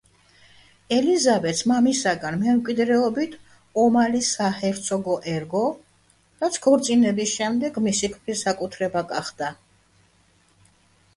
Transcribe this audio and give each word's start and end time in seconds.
ელიზაბეტს 0.95 1.59
მამისგან 1.71 2.37
მემკვიდრეობით 2.45 3.35
ომალის 3.83 4.31
საჰერცოგო 4.39 5.17
ერგო, 5.33 5.61
რაც 6.45 6.57
ქორწინების 6.67 7.35
შემდეგ 7.41 7.77
მისი 7.89 8.09
ქმრის 8.15 8.41
საკუთრება 8.47 9.05
გახდა. 9.13 9.51